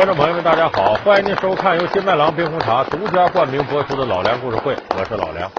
[0.00, 5.50] 观众朋友们，大家好，欢迎您收看由金麦郎冰红茶独家冠名播出的《老梁故事会》，我是老梁。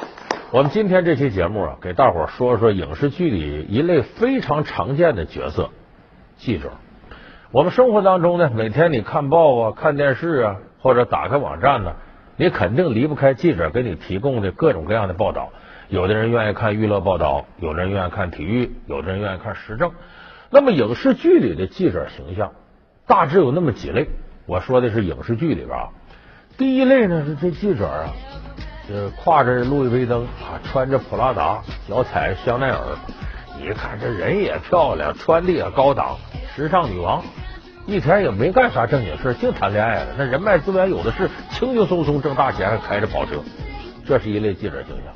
[0.50, 5.70] 我们今天这期节目啊，给大伙儿说说影视剧里一类非常常见的角色——
[6.38, 6.72] 记者。
[7.52, 11.94] 我们生活当中呢，每天你看报啊、看电视啊，或者打开网站呢，
[12.36, 15.50] 你肯定离不开记者给你提供的各种各样的报道。
[15.88, 19.92] 有的人愿意看娱乐报道，有的人愿意看体育，有的人愿意看时政。
[20.50, 22.54] 那么影视剧里的记者形象
[23.06, 24.08] 大致有那么几类。
[24.52, 25.88] 我说的是影视剧里边啊，
[26.58, 28.12] 第一类呢是这记者啊，
[28.90, 32.98] 呃，挎着路易威登啊，穿着普拉达，脚踩香奈儿，
[33.62, 36.18] 一看这人也漂亮，穿的也高档，
[36.54, 37.24] 时尚女王，
[37.86, 40.16] 一天也没干啥正经事，净谈恋爱了。
[40.18, 43.42] 那人脉资源有的是，轻轻松松挣大钱，还开着跑车。
[44.06, 45.14] 这是一类记者形象。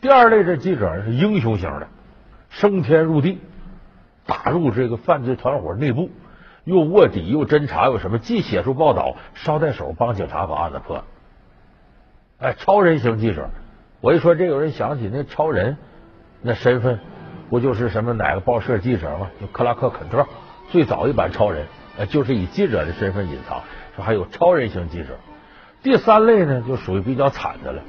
[0.00, 1.88] 第二类这记者是英雄型的，
[2.48, 3.40] 升天入地，
[4.24, 6.08] 打入这个犯罪团伙内部。
[6.64, 8.18] 又卧底又侦查又什么？
[8.18, 11.04] 既写出报道，捎带手帮警察把案子破了。
[12.38, 13.48] 哎，超人型记者，
[14.00, 15.76] 我一说这，有人想起那超人，
[16.42, 16.98] 那身份
[17.48, 19.30] 不就是什么哪个报社记者吗？
[19.40, 20.26] 就克拉克肯特，
[20.70, 21.66] 最早一版超人，
[22.08, 23.60] 就是以记者的身份隐藏。
[23.94, 25.16] 说还有超人型记者。
[25.82, 27.82] 第三类呢，就属于比较惨的了。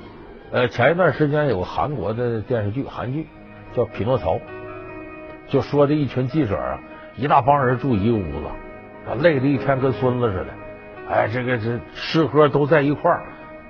[0.52, 3.26] 呃，前一段时间有个韩国的电视剧，韩剧
[3.74, 4.36] 叫《匹诺曹》，
[5.48, 6.80] 就说这一群记者啊，
[7.18, 8.48] 一大帮人住一个屋子。
[9.08, 10.48] 啊，累的一天跟孙子似的，
[11.10, 13.24] 哎，这个这吃喝都在一块儿，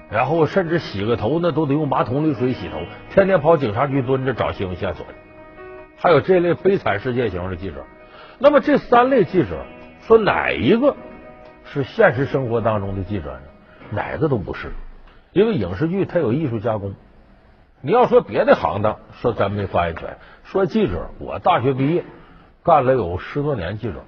[0.09, 5.05] 然后甚至洗个头那都得用马桶里水洗头，天天跑警察局蹲着找新闻线索。
[5.97, 7.83] 还有这类悲惨世界型的记者，
[8.39, 9.65] 那么这三类记者，
[10.01, 10.95] 说哪一个
[11.65, 13.41] 是现实生活当中的记者呢？
[13.91, 14.71] 哪个都不是，
[15.33, 16.93] 因为影视剧它有艺术加工。
[17.81, 20.17] 你要说别的行当，说咱没发言权。
[20.43, 22.03] 说记者，我大学毕业
[22.63, 24.03] 干了有十多年记者。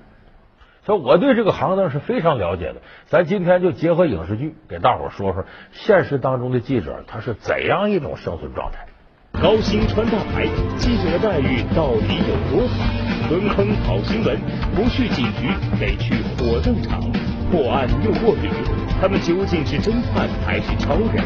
[0.87, 2.75] 说我对这个行当是非常了解的，
[3.07, 5.43] 咱今天就结合影视剧给大伙说说
[5.73, 8.87] 现实当中的记者他是怎样一种生存状态。
[9.33, 10.47] 高薪穿大牌，
[10.77, 12.85] 记者的待遇到底有多好？
[13.27, 14.39] 蹲坑跑新闻，
[14.73, 17.01] 不去警局得去火葬场，
[17.51, 18.47] 破案又破笔，
[19.01, 21.21] 他们究竟是侦探还是超人？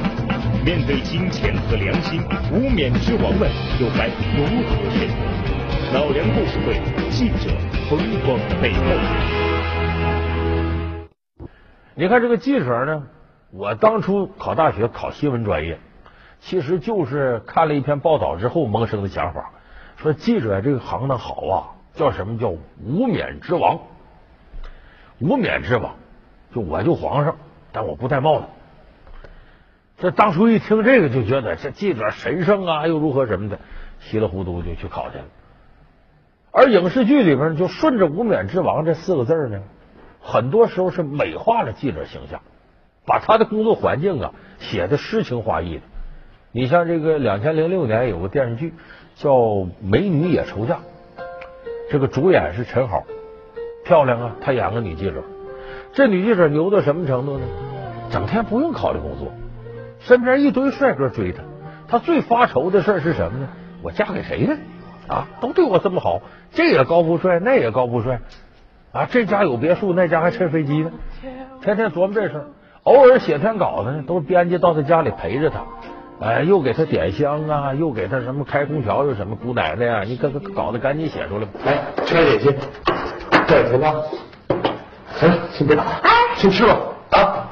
[0.65, 2.19] 面对金钱和良心，
[2.51, 3.47] 无冕之王们
[3.79, 5.13] 又该如何选择？
[5.93, 7.51] 老梁故事会，记者
[7.87, 9.50] 风光背后。
[11.93, 13.03] 你看这个记者呢，
[13.51, 15.77] 我当初考大学考新闻专业，
[16.39, 19.51] 其实就是看了一篇报道之后萌生的想法，
[19.97, 21.55] 说记者这个行当好啊，
[21.93, 22.49] 叫什么叫
[22.81, 23.79] 无冕之王？
[25.19, 25.95] 无冕之王，
[26.55, 27.35] 就我就皇上，
[27.73, 28.45] 但我不戴帽子。
[29.97, 33.59] 这当初一听这个就觉得这记者神圣啊，又如何什么的，
[33.99, 35.25] 稀里糊涂就去考去了。
[36.53, 39.61] 而影视剧里边就顺着“无冕之王”这四个字呢。
[40.21, 42.41] 很多时候是美化了记者形象，
[43.05, 45.81] 把他的工作环境啊写的诗情画意的。
[46.51, 48.73] 你像这个两千零六年有个电视剧
[49.15, 49.31] 叫
[49.81, 50.75] 《美女也愁嫁》，
[51.89, 53.03] 这个主演是陈好，
[53.85, 55.23] 漂亮啊，她演个女记者。
[55.93, 57.45] 这女记者牛到什么程度呢？
[58.11, 59.31] 整天不用考虑工作，
[59.99, 61.43] 身边一堆帅哥追她。
[61.87, 63.47] 她最发愁的事是什么呢？
[63.81, 64.57] 我嫁给谁呢？
[65.07, 66.21] 啊，都对我这么好，
[66.51, 68.21] 这也高富帅，那也高富帅。
[68.91, 70.91] 啊，这家有别墅，那家还趁飞机呢，
[71.61, 72.45] 天天琢磨这事。
[72.83, 75.61] 偶尔写篇稿子呢，都是编辑到他家里陪着他，
[76.19, 81.47] 哎，又给他点香啊，又给他什么开空调，又什么姑奶奶呀，你可可稿子赶紧写出来。
[81.65, 82.55] 哎，吃点心，
[83.47, 83.93] 这点吧。
[85.15, 86.77] 行，先别打，哎，先吃吧
[87.11, 87.47] 啊！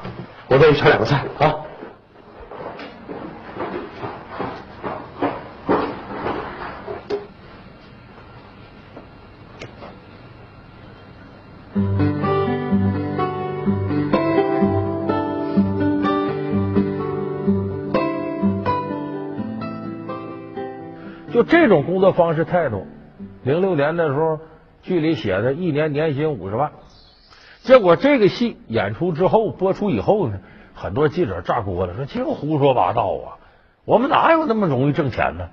[0.48, 1.54] 我再去炒两个菜啊。
[21.50, 22.86] 这种工作方式态度，
[23.42, 24.38] 零六年的时候，
[24.82, 26.70] 剧里写的一年年薪五十万，
[27.62, 30.38] 结果这个戏演出之后播出以后呢，
[30.74, 33.42] 很多记者炸锅了，说净胡说八道啊！
[33.84, 35.48] 我们哪有那么容易挣钱呢？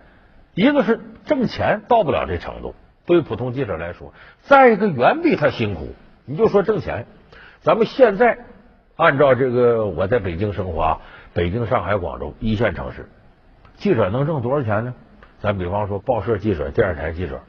[0.53, 2.75] 一个是挣钱到不了这程度，
[3.07, 5.95] 对于普通记者来说；再一个远比他辛苦。
[6.25, 7.07] 你就说挣钱，
[7.61, 8.37] 咱们现在
[8.95, 10.99] 按照这个我在北京生活，
[11.33, 13.09] 北京、上海、广州一线城市，
[13.77, 14.93] 记者能挣多少钱呢？
[15.39, 17.41] 咱比方说，报社记者、电视台记者，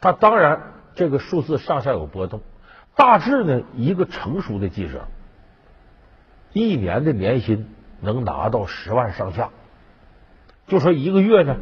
[0.00, 0.60] 他当然
[0.94, 2.40] 这个数字上下有波动。
[2.96, 5.06] 大致呢，一个成熟的记者，
[6.52, 7.68] 一年的年薪
[8.00, 9.50] 能拿到十万上下。
[10.66, 11.56] 就说一个月呢，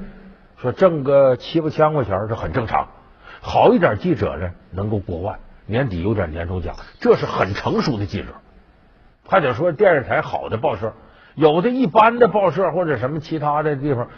[0.56, 2.88] 说挣个七八千块钱，这很正常。
[3.40, 8.28] 好一点记者呢，能够过万，年底有点年终奖，这是很成熟的记者。
[9.28, 10.94] 还得说电视台好的报社，
[11.34, 14.08] 有的一般的报社或者什么其他的地方，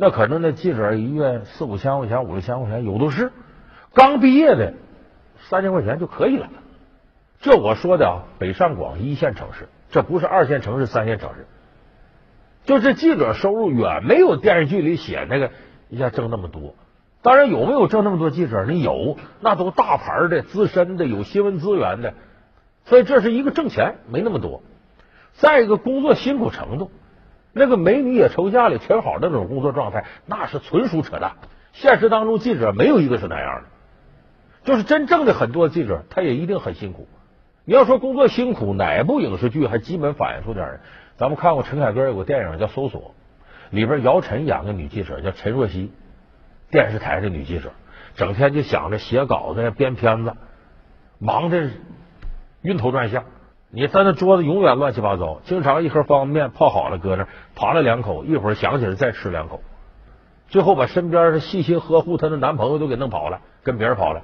[0.00, 3.32] 那可能那记者一月四五千块钱、五六千块钱有的是。
[3.92, 4.74] 刚毕业的
[5.50, 6.48] 三千块钱就可以了。
[7.40, 11.48] 这我说的啊，北上广一线城市，这不是二线城市、三线城市。
[12.64, 15.50] 就这记者收入远没有电视剧里写那个
[15.88, 16.76] 一下挣那么多。
[17.20, 18.64] 当然有没有挣那么多记者？
[18.66, 22.14] 你有，那都大牌的、资深的、有新闻资源的。
[22.84, 24.62] 所以这是一个挣钱没那么多。
[25.32, 26.92] 再一个工作辛苦程度，
[27.52, 31.32] 那个美女也抽家里挺好那种工作状态，那是纯属扯淡。
[31.72, 33.68] 现实当中记者没有一个是那样的。
[34.64, 37.08] 就是真正的很多记者，他也一定很辛苦。
[37.64, 40.80] 你要说工作辛苦，哪部影视剧还基本反映出点？
[41.16, 43.00] 咱们看过陈凯歌有个电影叫《搜索》，
[43.70, 45.92] 里边姚晨演个女记者叫陈若曦，
[46.70, 47.72] 电视台的女记者，
[48.14, 50.32] 整天就想着写稿子、编片子，
[51.18, 51.70] 忙的
[52.62, 53.24] 晕头转向。
[53.70, 59.60] 你在那桌子永远乱七八糟，经常一盒方便面泡好了搁那，扒了两口，一会儿想起来再吃两口，
[60.48, 64.22] 最后把身边的细心呵护她的男朋友都给弄跑了，跟别人跑了。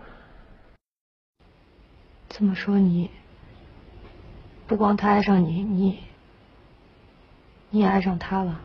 [2.30, 3.10] 这么说，你
[4.66, 5.98] 不光他爱上你，你
[7.68, 8.60] 你也爱上他了。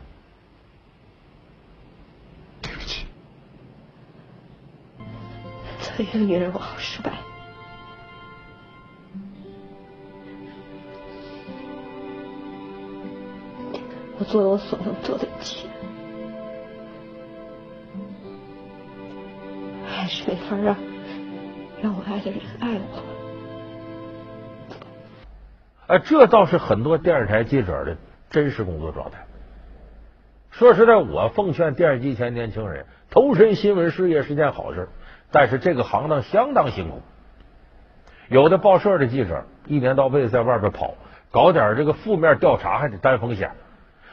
[2.62, 3.04] 对不起，
[5.82, 7.12] 做一个女人，我好失败。
[14.20, 15.66] 我做了我所能做的一切，
[19.88, 20.76] 还是没法让
[21.82, 23.02] 让我爱的人爱我。
[25.86, 27.96] 哎，这倒是很多电视台记者的
[28.28, 29.24] 真实工作状态。
[30.50, 34.90] 说实在，我奉劝电视机前年轻人，投身新闻事业是件好事，
[35.30, 37.00] 但是这个行当相当辛苦。
[38.28, 40.92] 有的报社的记者一年到位在外边跑，
[41.30, 43.50] 搞点这个负面调查还得担风险。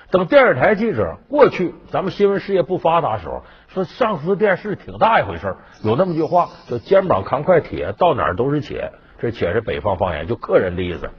[0.10, 11.10] 等电视台记者过去，咱们新闻事业不发达时候，说上司电视挺大一回事有那么句话叫“肩膀扛块铁，到哪儿都是铁”，这“且”是北方方言，就客人的意思。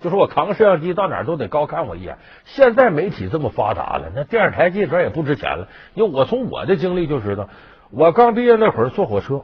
[0.00, 2.16] 就说我扛个摄像机到哪儿都得高看我一眼。
[2.44, 5.68] 现在媒体这么发达了，那电视台记者也不值钱了。
[5.92, 7.50] 因为我从我的经历就知道，
[7.90, 9.42] 我刚毕业那会儿坐火车，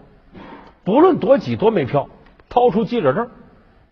[0.83, 2.09] 不论多挤多没票，
[2.49, 3.29] 掏出记者证，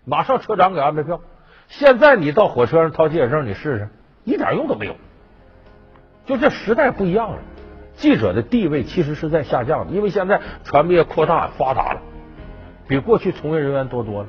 [0.06, 1.20] 马上车长给安排票。
[1.68, 3.88] 现在你到火车上掏记者证，你试试，
[4.24, 4.94] 一点用都没有。
[6.24, 7.38] 就这时代不一样了，
[7.94, 12.00] 记者的地位其实是在下降的，因为现在传媒扩大发达了，
[12.86, 14.28] 比过去从业人员多多了。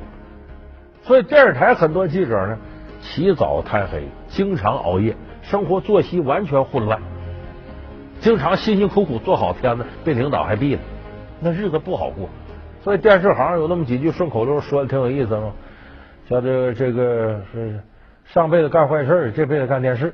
[1.04, 2.58] 所以电视台很多记者呢，
[3.02, 7.00] 起早贪黑，经常熬夜，生活作息完全混乱，
[8.20, 10.80] 经常辛辛苦苦做好片子，被领导还毙了，
[11.40, 12.30] 那日子不好过。
[12.82, 15.54] 所以电视行有那么几句顺口溜，说的挺有意思嘛，
[16.28, 17.80] 叫这个这个是
[18.34, 20.08] 上辈子干坏事，这辈子干电视；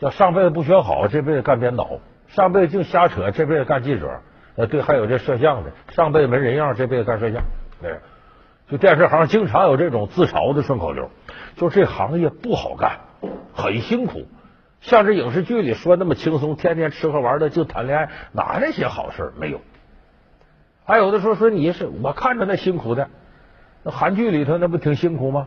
[0.00, 4.20] 叫上辈子不学好，这辈子干编导；上辈子净瞎扯，这辈子干记者。
[4.56, 7.40] 呃，对，还有这摄像的，上辈子没人样，这辈子干摄像。
[7.80, 7.96] 对。
[8.68, 11.08] 就电视行经常有这种自嘲的顺口溜，
[11.54, 12.98] 就这行业不好干，
[13.54, 14.26] 很辛苦。
[14.80, 19.60] 像这影视剧里说那么轻松，天天吃喝玩乐就谈恋爱，哪那些好事没有？
[20.84, 23.08] 还有的说说你是我看着那辛苦的，
[23.84, 25.46] 那韩剧里头那不挺辛苦吗？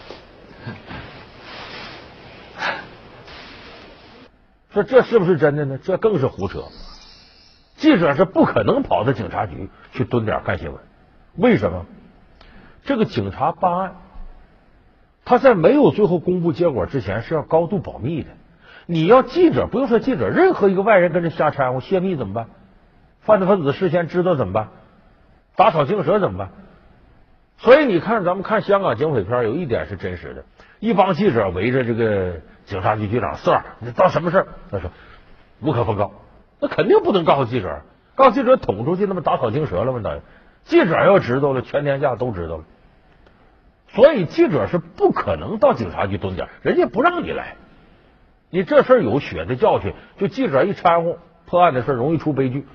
[4.73, 5.77] 说这是不是真的呢？
[5.77, 6.63] 这更是胡扯。
[7.75, 10.79] 记者是不可能跑到警察局去蹲点看新闻，
[11.35, 11.85] 为什么？
[12.83, 13.95] 这个警察办案，
[15.25, 18.29] 他在没有最后公布结果之前是要高度保密的。
[18.85, 22.47] 你要记者，不用说记者，任何一个外人跟着瞎掺和泄密怎么办？
[23.21, 24.69] 犯罪分子事先知道怎么办？
[25.55, 26.49] 打草惊蛇怎么办？
[27.57, 30.43] 所以你看，咱们看香港警匪片，有一点是真实的：
[30.79, 34.47] 一帮记者围着这个警察局局长四儿，你到什么事儿？
[34.71, 34.91] 他说
[35.59, 36.11] 无可奉告，
[36.59, 37.81] 那肯定不能告诉记者，
[38.15, 39.99] 告诉记者捅出去，那么打草惊蛇了吗？
[40.03, 40.21] 等于。
[40.63, 42.63] 记者要知道了，全天下都知道了，
[43.87, 47.55] 所以记者是不可能到警察局蹲点，人家不让你来。
[48.51, 52.67] 你这事有血的教训，就记者一掺和破案的事容易出悲剧。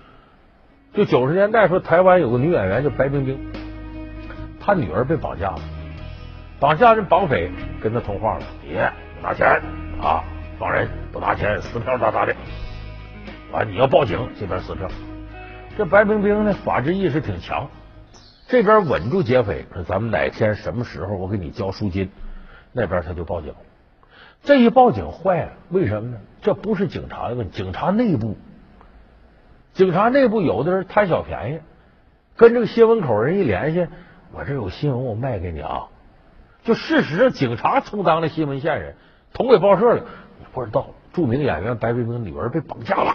[0.95, 3.39] 就九十年代说，台湾有个女演员叫白冰冰，
[4.59, 5.61] 她女儿被绑架了，
[6.59, 8.91] 绑架人绑匪跟她通话了，别
[9.27, 9.61] 拿钱
[10.01, 10.23] 啊，
[10.57, 12.33] 放人不拿钱，撕票咋咋的？
[13.53, 14.89] 啊，你要报警，这边撕票。
[15.77, 17.69] 这白冰冰呢，法治意识挺强，
[18.47, 22.09] 这边稳住劫匪，说咱们哪天什么时候我给你交赎金，
[22.73, 23.53] 那边他就报警。
[24.45, 26.19] 这一报警坏了，为什么呢？
[26.41, 28.37] 这不是警察的问题，警察内部，
[29.73, 31.61] 警察内部有的人贪小便宜，
[32.37, 33.89] 跟这个新闻口人一联系，
[34.33, 35.87] 我这有新闻我卖给你啊。
[36.63, 38.95] 就事实上，警察充当了新闻线人，
[39.37, 40.03] 捅给报社了。
[40.39, 43.15] 你不知道，著名演员白冰冰女儿被绑架了。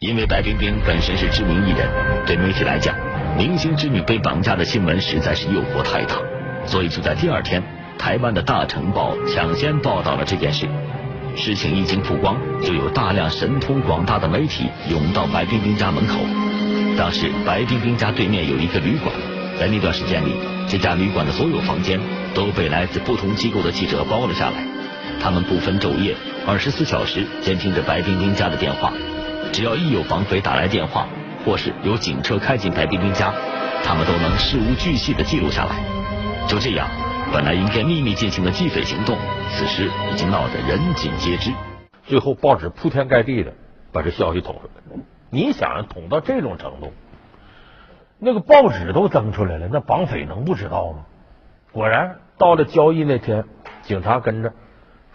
[0.00, 1.88] 因为白冰冰本身是知名艺人，
[2.26, 2.92] 对媒体来讲，
[3.38, 6.16] 明星之女被绑架的新闻实在是诱惑太大，
[6.66, 7.62] 所以就在第二天，
[7.96, 10.66] 台湾的大成报抢先报道了这件事。
[11.36, 16.18] 事情一经曝光，就有大量神通广大的媒体涌到白冰冰家门口。
[16.98, 19.14] 当时白冰冰家对面有一个旅馆，
[19.62, 20.34] 在那段时间里，
[20.68, 22.00] 这家旅馆的所有房间
[22.34, 24.66] 都被来自不同机构的记者包了下来，
[25.20, 28.92] 他们不分昼夜，二十四小时监听着白冰冰家的电话。
[29.52, 31.06] 只要一有绑匪打来电话，
[31.44, 33.32] 或是有警车开进白冰冰家，
[33.84, 35.76] 他们都能事无巨细的记录下来。
[36.48, 36.88] 就这样，
[37.32, 39.16] 本来应该秘密进行的缉匪行动，
[39.52, 41.52] 此时已经闹得人尽皆知。
[42.04, 43.54] 最后，报纸铺天盖地的
[43.92, 45.00] 把这消息捅出来。
[45.30, 46.92] 你想捅到这种程度，
[48.24, 50.98] 那个报纸都登出来了，那绑匪能不知道吗？
[51.72, 53.44] 果然，到了交易那天，
[53.82, 54.52] 警察跟着，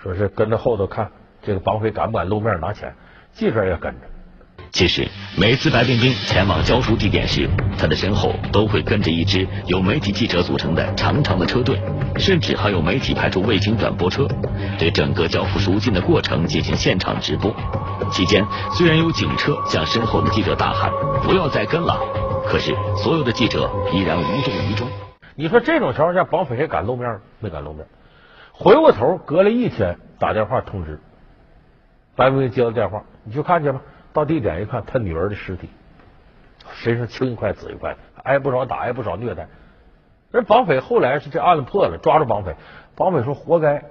[0.03, 1.11] 说是跟着后头看
[1.41, 2.95] 这个绑匪敢不敢露面拿钱，
[3.31, 3.99] 记者也跟着。
[4.73, 5.07] 其实，
[5.39, 7.49] 每次白冰冰前往交赎地点时，
[7.79, 11.81] 她的身后都会跟着一支由媒体记者组成的长长的车队，
[12.17, 14.27] 甚至还有媒体派出卫星转播车，
[14.77, 17.55] 对整个交付赎金的过程进行现场直播。
[18.11, 20.91] 期间，虽然有警车向身后的记者大喊
[21.23, 21.97] “不要再跟了”，
[22.49, 24.87] 可是所有的记者依然无动于衷。
[25.35, 27.19] 你说这种情况下，绑匪还敢露面？
[27.39, 27.85] 没敢露面。
[28.53, 30.99] 回过头，隔了一天打电话通知，
[32.15, 33.81] 白冰冰接到电话，你去看去吧。
[34.13, 35.69] 到地点一看，他女儿的尸体，
[36.73, 39.47] 身上青一块紫一块，挨不少打，挨不少虐待。
[40.31, 42.55] 人绑匪后来是这案子破了，抓住绑匪，
[42.95, 43.83] 绑匪说活该，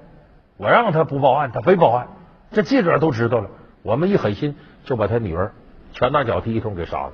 [0.57, 2.09] 我让他不报案，他非报案。
[2.51, 3.51] 这记者都知道了，
[3.83, 5.53] 我们一狠心就把他女儿
[5.93, 7.13] 拳打脚踢一通给杀了。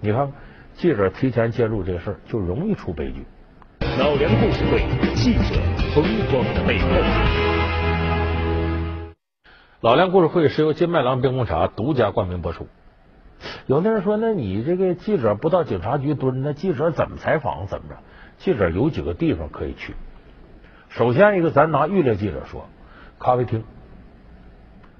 [0.00, 0.32] 你看看，
[0.80, 3.22] 记者提前介入这事儿，就容易出悲剧。
[3.98, 4.80] 老梁故事会，
[5.14, 5.60] 记者
[5.94, 6.88] 风光的背后。
[9.82, 12.66] 老梁故事会是由金麦郎冰红茶独家冠名播出。
[13.66, 17.66] 有的人说，那你这个记者不到警察局蹲，那记者怎么采访？
[17.66, 17.96] 怎么着？
[18.38, 19.94] 记者有几个地方可以去。
[20.88, 22.66] 首先一个，咱拿娱乐记者说，
[23.18, 23.64] 咖啡厅。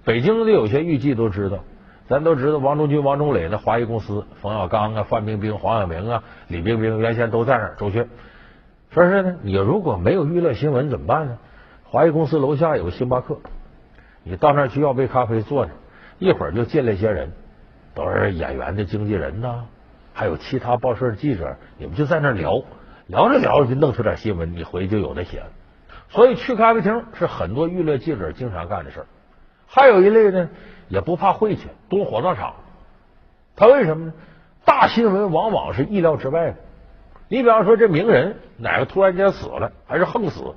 [0.05, 1.65] 北京的有些娱记都知道，
[2.11, 7.76] 咱都知道王中军、王中磊的华谊公司，冯小刚啊、范冰冰、黄晓明啊、李冰冰原先都在那儿。
[7.79, 8.09] 周迅。
[8.90, 11.38] 说是呢，你如果没有娱乐新闻怎么办呢？
[11.85, 13.38] 华谊公司楼下有个星巴克。
[14.25, 15.71] 你到那儿去要杯咖啡，坐着，
[16.19, 17.31] 一会儿就进来些人，
[17.95, 19.67] 都是演员的经纪人呐，
[20.12, 22.61] 还有其他报社的记者，你们就在那儿聊，
[23.07, 25.47] 聊着聊着就弄出点新闻，你回去就有的写了。
[26.09, 29.07] 所以去咖啡厅是很多娱乐记者经常干的事儿。
[29.73, 30.49] 还有一类呢，
[30.89, 32.55] 也不怕晦气，蹲火葬场。
[33.55, 34.12] 他为什么呢？
[34.65, 36.57] 大新闻往往是意料之外的。
[37.29, 40.55] 你比方说这名人哪个突然间死了，还是横死？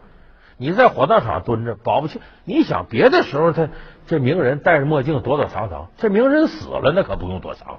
[0.58, 3.70] 你在火葬场蹲着，保不齐你想别的时候，他
[4.08, 7.77] 这名人戴着墨镜躲躲藏藏，这名人死了，那可不用躲藏。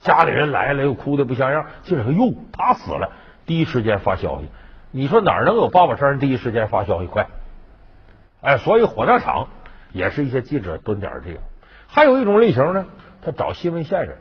[0.00, 3.10] 家里人来了又哭的不像样，就是说哟，他死了，
[3.46, 4.48] 第一时间发消息。
[4.90, 7.26] 你说哪能有八宝山第一时间发消息快？
[8.42, 9.48] 哎，所以火葬场
[9.92, 11.40] 也是一些记者蹲点这个。
[11.86, 12.86] 还有一种类型呢，
[13.22, 14.16] 他找新闻线人。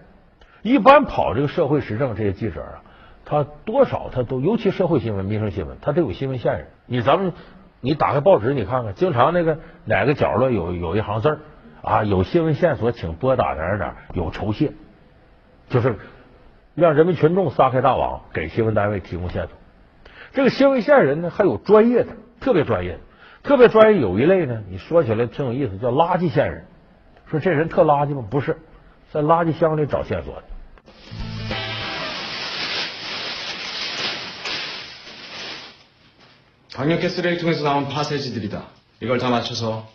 [0.62, 2.84] 一般跑这个社会时政这些记者啊，
[3.26, 6.68] 他多少他都，尤其社会新闻、民生新闻，他得有新闻线人。
[6.86, 7.34] 你咱们。
[7.84, 11.40] 你打开报纸，你看看，经常那个哪个角落有有一行字
[11.82, 14.74] 啊，有新闻线索，请拨打哪儿哪儿，有酬谢，
[15.68, 15.96] 就是
[16.76, 19.58] 让人民群众撒开大网，给新闻单位提供线索。
[20.34, 22.10] 这个新闻线人呢，还有专业的，
[22.40, 23.00] 特别专业的，
[23.43, 24.01] 特别专业。
[24.01, 26.67] 有一类呢，你说起来挺有意思，叫垃圾线人。
[27.31, 28.25] 说这人特垃圾吗？
[28.31, 28.57] 不是，
[29.13, 30.43] 在垃圾箱里找线索的。
[36.73, 38.63] 강력계 쓰레기통에서 나온 파쇄지들이다.
[39.01, 39.89] 이걸 다 맞춰서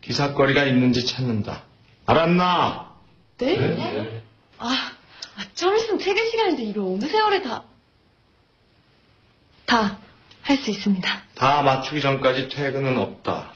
[0.00, 1.62] 기사거리가 있는지 찾는다.
[2.06, 2.92] 알았나?
[3.38, 3.56] 네?
[3.56, 4.22] 네?
[4.58, 4.92] 아,
[5.54, 7.64] 좀 있으면 퇴근 시간인데 이걸 어느 세월에 다...
[9.66, 9.98] 다
[10.48, 11.08] 할 수 있습니다.
[11.36, 13.54] 다 맞추기 전까지 퇴근은 없다.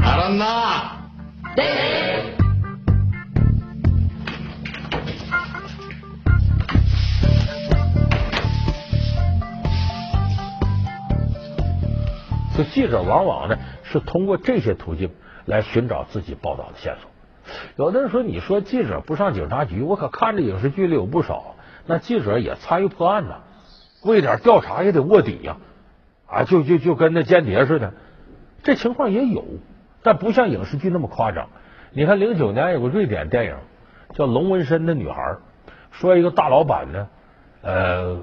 [0.00, 1.10] 알았나?
[1.56, 2.36] 네!
[12.56, 15.10] 就记者往往呢是通过这些途径
[15.46, 17.10] 来寻找自己报道的线索。
[17.76, 21.56] 有的人说，你说记者不上警察局，我可看着影视剧里有不少，
[21.86, 23.36] 那记者也参与破案呢，
[24.05, 25.57] 为点调查也得卧底呀，
[26.27, 27.93] 啊，就就就跟那间谍似的，
[28.63, 29.43] 这情况也有，
[30.03, 31.49] 但不像影视剧那么夸张。
[31.91, 33.55] 你看零九年有个瑞典电影
[34.13, 35.21] 叫《龙纹身的女孩》，
[35.91, 37.07] 说一个大老板呢，
[37.61, 38.17] 呃，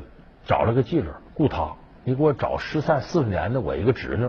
[0.45, 1.73] 找了个记者雇他，
[2.05, 4.29] 你给我找失散四十年的我一个侄女。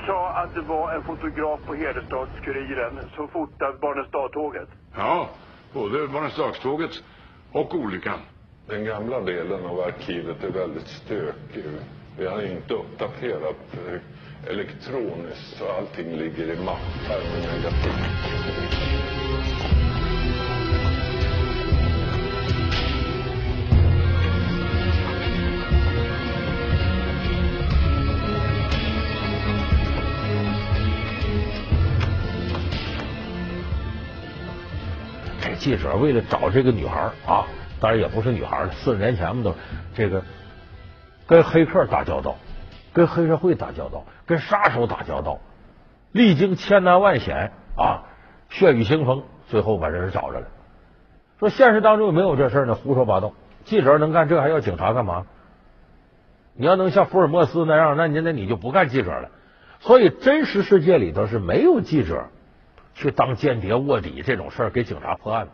[0.00, 4.68] Du sa att det var en fotograf på Hederstads-Kuriren som fotat Barnestad-tåget.
[4.96, 5.28] Ja,
[5.72, 6.90] både Barnestadsktåget
[7.52, 8.18] och olyckan.
[8.66, 11.64] Den gamla delen av arkivet är väldigt stökig.
[12.18, 13.76] Vi har inte uppdaterat
[14.46, 17.92] elektroniskt så allting ligger i mappar med negativ.
[35.60, 37.46] “记者为了找这个女孩啊，
[37.80, 39.54] 当然也不是女孩了，四十年前嘛都
[39.94, 40.22] 这个
[41.26, 42.36] 跟黑客打交道，
[42.94, 45.38] 跟黑社会打交道，跟杀手打交道，
[46.12, 48.04] 历经千难万险啊，
[48.48, 50.46] 血雨腥风，最后把人找着了。
[51.38, 52.74] 说现实当中有没有这事呢？
[52.74, 53.32] 胡说八道！
[53.64, 55.26] 记者能干这，还要警察干嘛？
[56.54, 59.28] 你要能像福尔摩斯那样，那你那你就不干记者了。
[59.80, 62.28] 所以真实世界里头是没有记者
[62.94, 65.52] 去当间谍卧底这种事儿给警察破案的，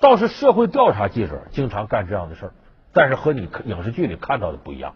[0.00, 2.52] 倒是社会调查记者经常干这样的事儿，
[2.92, 4.94] 但是和你影视剧里看到的不一样。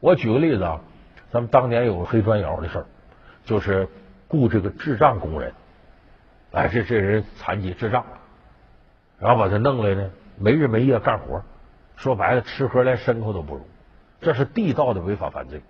[0.00, 0.80] 我举个例子啊，
[1.30, 2.86] 咱们当年有个黑砖窑的事儿，
[3.44, 3.88] 就是
[4.28, 5.52] 雇这个智障工人，
[6.52, 8.04] 哎，这这人残疾智障，
[9.18, 11.42] 然后把他弄来呢，没日没夜干活，
[11.96, 13.66] 说白了吃喝连牲口都不如，
[14.20, 15.62] 这是地道的违法犯罪。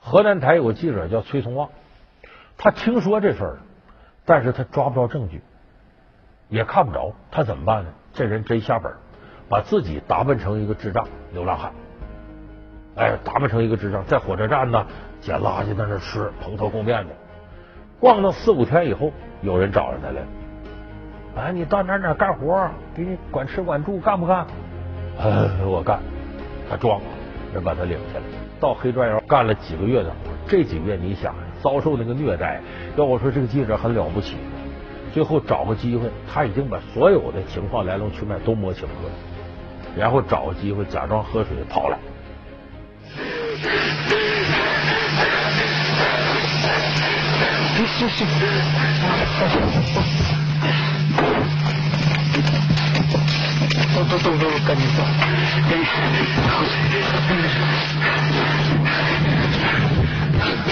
[0.00, 1.70] 河南台有个记者叫崔松旺，
[2.56, 3.58] 他听说这事儿，
[4.28, 5.40] 但是他抓不着证据，
[6.50, 7.88] 也看不着，他怎么办呢？
[8.12, 8.92] 这人真下本，
[9.48, 11.72] 把自己打扮成一个智障流浪汉，
[12.96, 14.86] 哎，打扮成一个智障，在火车站呢
[15.22, 17.14] 捡垃圾在那吃，蓬头垢面的，
[17.98, 19.10] 逛到四五天以后，
[19.40, 20.22] 有人找着他来，
[21.46, 22.70] 哎，你到哪哪干活？
[22.94, 24.46] 给你管吃管住，干不干？
[25.18, 26.00] 哎，我干，
[26.68, 27.00] 他装，
[27.54, 28.24] 人把他领下来。
[28.60, 32.60] 到黑砖窑干了几个月的活，这几个月你想遭受那个虐待，
[32.96, 34.36] 要我说这个记者很了不起。
[35.12, 39.12] 最后找个机会，他已经把所有的情况来龙去脉都摸清楚了，
[39.96, 41.98] 然后找个机会假装喝水跑了。
[53.96, 55.02] 都都都都跟你走，
[55.68, 55.72] 跟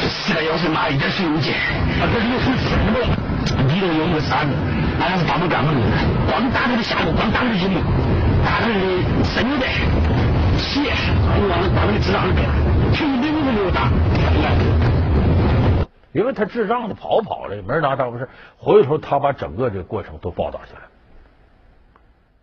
[0.09, 1.55] 四个要是哪一点水不见，
[2.01, 3.07] 啊，这里有很什么了？
[3.73, 4.51] 里头有一个傻子，
[5.01, 5.73] 俺俩是打不干的，
[6.29, 7.81] 光打他的下路，光打他的一流，
[8.45, 8.75] 打他的
[9.25, 9.67] 身带、
[10.59, 10.93] 鞋，
[11.23, 12.43] 我忘了把那个智障的给，
[12.93, 13.91] 凭一溜子没有打，
[16.13, 18.29] 因为他智障的跑跑了，没人拿当回事。
[18.57, 20.83] 回头他把整个这个过程都报道下来，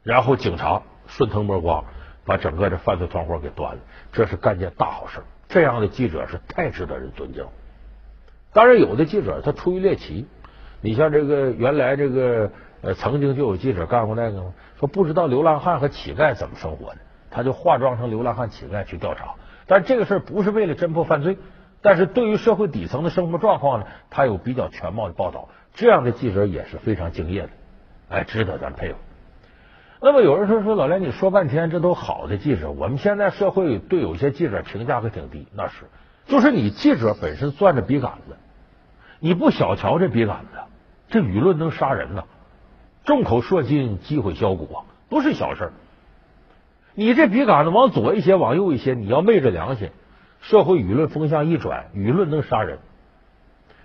[0.03, 1.83] 然后警察顺藤摸瓜
[2.25, 3.81] 把整个这犯罪团伙给端了，
[4.11, 5.19] 这是干件大好事。
[5.49, 7.49] 这样的记者是太值得人尊敬了。
[8.53, 10.27] 当然，有的记者他出于猎奇，
[10.81, 12.51] 你像这个原来这个
[12.95, 14.43] 曾经就有记者干过那个？
[14.79, 16.97] 说不知道流浪汉和乞丐怎么生活的，
[17.31, 19.35] 他就化妆成流浪汉、乞丐去调查。
[19.65, 21.37] 但这个事儿不是为了侦破犯罪。
[21.81, 27.49] 但是对于社会底层的生活状况呢，他有比较全貌的报道，这样的记者也是非常敬业的，
[28.09, 28.95] 哎，值得咱佩服。
[30.05, 35.85] 那么有人说说老梁，你说半天这都好的记者，我们现在社会对有些记者评价可挺低，那是，
[36.25, 38.35] 就是你记者本身攥着笔杆子，
[39.21, 40.59] 你不小瞧这笔杆子，
[41.07, 42.25] 这舆论能杀人呐，
[43.05, 45.71] 众口铄金，击毁销骨啊，不是小事。
[46.95, 49.89] 你这笔杆子往左一些，往右一些，你要昧着良心。
[50.41, 52.79] 社会舆论风向一转，舆论能杀人。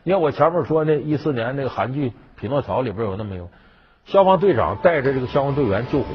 [0.02, 3.46] 你看我前面说那一四年那个韩剧《匹诺曹》里边有那么一个
[4.08, 6.06] 消防队长带着这个消防队员救火，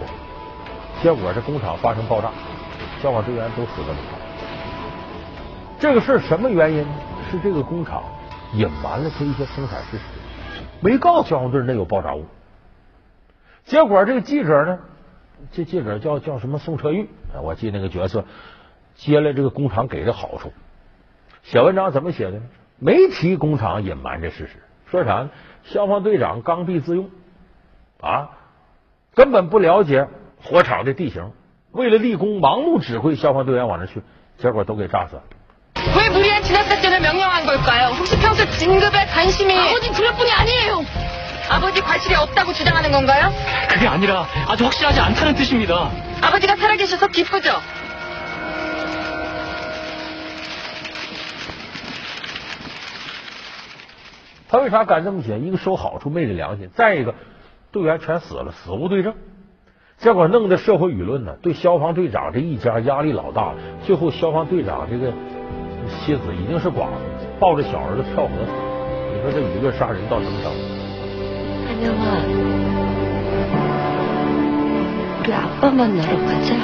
[1.04, 2.32] 结果这工厂发生爆炸，
[3.00, 4.18] 消防队员都死在里头。
[5.80, 6.88] 这个事儿什么原因呢？
[7.30, 8.02] 是这个工厂
[8.56, 10.04] 隐瞒了他一些生产事实，
[10.82, 12.26] 没告诉消防队那有爆炸物。
[13.66, 14.80] 结果这个记者呢，
[15.52, 17.08] 这记者叫叫什么宋车玉，
[17.44, 18.26] 我记那个角色。
[18.96, 20.52] 接了这个工厂给的好处，
[21.44, 22.44] 写文章怎么写的呢？
[22.80, 24.54] 没提工厂隐瞒这事实，
[24.90, 25.30] 说啥呢？
[25.64, 27.10] 消防队长刚愎自用
[28.04, 28.30] 啊，
[29.16, 30.06] 根本不了解
[30.44, 31.32] 火场的地形，
[31.72, 34.02] 为了立功，盲目指挥消防队员往那去，
[34.38, 35.24] 结果都给炸死了。
[35.96, 40.84] 왜무리한지나사전명령한걸까요혹시평소진급에관심이아버지뿐이아니에요
[41.48, 43.32] 아버지이없다고주장하는건가요
[43.72, 45.88] 그게아니라아주확실하지않다는뜻입니다
[46.22, 47.56] 아버지가살아계셔서기쁘죠
[54.50, 55.40] 他为啥敢这么写？
[55.40, 57.16] 一个收好处昧着良心，再一个
[57.74, 59.14] 队员全死了，死无对证。
[59.98, 63.58] 结果弄得社会舆论呢，对消防队长这一家压力老大了。
[63.84, 65.12] 最后消防队长这个
[65.90, 66.94] 妻子已经是寡妇，
[67.40, 68.32] 抱着小儿子跳河。
[69.12, 70.58] 你说这舆论杀人到什么程度？
[71.66, 71.98] 看电话。
[75.26, 76.62] 俩笨笨的，快这样。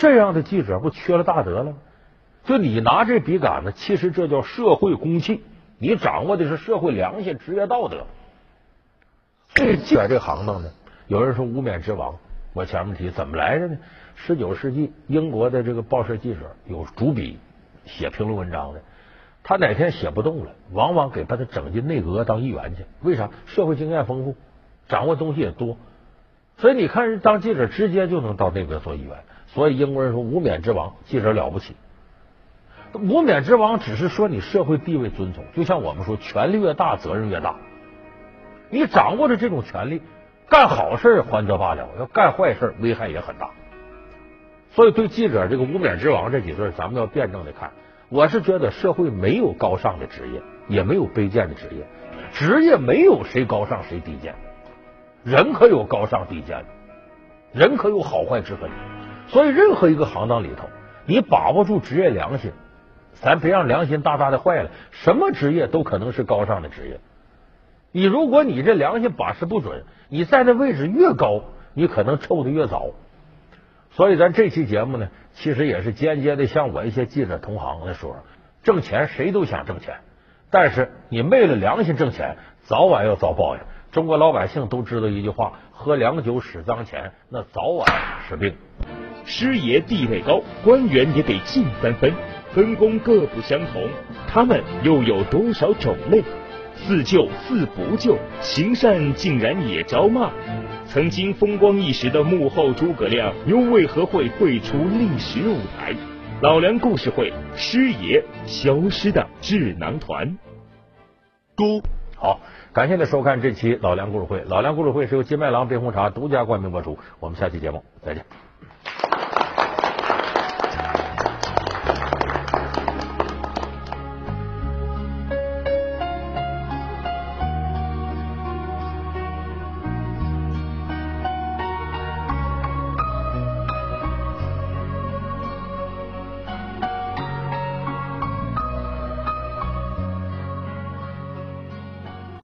[0.00, 1.76] 这样的记者不缺了大德了吗？
[2.44, 5.42] 就你拿这笔杆子，其实这叫社会公器，
[5.76, 8.06] 你掌握的是社会良心、职业道德。
[9.52, 10.70] 这记者这行当呢，
[11.06, 12.16] 有人说无冕之王，
[12.54, 13.76] 我前面提怎么来的呢？
[14.14, 17.38] 十九世纪英国的这个报社记者有主笔
[17.84, 18.80] 写评论文章的，
[19.42, 22.86] 他哪天写不动了，往往给把他整进内阁当议员去。
[23.02, 23.28] 为啥？
[23.44, 24.34] 社会经验丰富，
[24.88, 25.76] 掌握东西也多。
[26.56, 29.18] 所以你看，人当记者直接就能到内阁做议员。
[29.54, 31.74] 所以英国人说无冕之王，记者了不起。
[32.92, 37.56] 无冕之王只是说你社会地位尊崇，就像我们说，权力越大，责任越大。
[38.68, 40.02] 你掌握着这种权利，
[40.48, 43.50] 干好事还则罢了，要干坏事危害也很大。
[44.72, 47.72] 所以对记者这个无冕之王这几字，咱们要辩证的看。
[48.08, 51.86] 我是觉得社会没有高尚的职业，也没有卑贱的职业，
[52.32, 54.34] 职业没有谁高尚谁低贱，
[55.24, 56.66] 人可有高尚低贱的，
[57.52, 58.68] 人可有好坏之分。
[59.32, 60.68] 所以任何一个行当里头，
[61.06, 62.52] 你把握住职业良心，
[63.14, 67.00] 咱别让良心大大的坏了，什么职业都可能是高尚的职业。
[67.92, 71.42] 你如果你这良心把持不准，你在那位置越高，
[71.74, 72.90] 你可能臭的越早。
[73.92, 78.16] 所以咱这期节目呢，其实也是间接的向我一些记者同行的说，
[78.62, 79.96] 挣钱谁都想挣钱，
[80.50, 83.60] 但是你昧了良心挣钱，早晚要遭报应。
[83.92, 87.88] 中国老百姓都知道一句话：喝凉酒使脏钱，那早晚
[88.28, 88.54] 是病。
[89.24, 92.12] 师爷地位高，官员也得进三分，
[92.52, 93.88] 分工各不相同，
[94.28, 96.22] 他们又有多少种类？
[96.76, 100.30] 似救似不救，行善竟然也招骂。
[100.86, 105.94] 曾经风光一时的幕后诸葛亮，又为何会退出历史舞台？
[106.40, 110.38] 老梁故事会，师爷消失的智囊团。
[111.54, 111.82] 嘟，
[112.16, 112.40] 好，
[112.72, 114.42] 感谢您收看这期老梁故事会。
[114.46, 116.98] 老梁故事会是由金麦郎冰红茶独家冠名播出。
[117.20, 118.49] 我们下期节目再见。